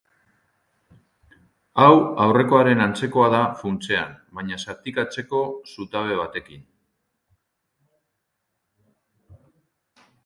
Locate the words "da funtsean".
3.35-4.15